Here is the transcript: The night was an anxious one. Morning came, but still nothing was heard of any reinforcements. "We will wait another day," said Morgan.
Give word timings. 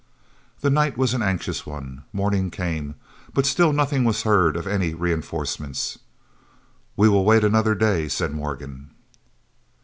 The 0.61 0.71
night 0.71 0.97
was 0.97 1.13
an 1.13 1.21
anxious 1.21 1.63
one. 1.67 2.05
Morning 2.11 2.49
came, 2.49 2.95
but 3.35 3.45
still 3.45 3.71
nothing 3.71 4.03
was 4.03 4.23
heard 4.23 4.57
of 4.57 4.65
any 4.65 4.95
reinforcements. 4.95 5.99
"We 6.97 7.07
will 7.07 7.23
wait 7.23 7.43
another 7.43 7.75
day," 7.75 8.07
said 8.07 8.33
Morgan. 8.33 8.89